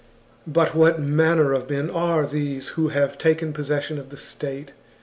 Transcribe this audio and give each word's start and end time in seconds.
"But 0.57 0.73
what 0.73 0.99
manner 0.99 1.53
of 1.53 1.69
men 1.69 1.91
are 1.91 2.25
these 2.25 2.69
who 2.69 2.87
have 2.87 3.19
taken 3.19 3.53
possession 3.53 3.99
of 3.99 4.09
the 4.09 4.17
state? 4.17 4.71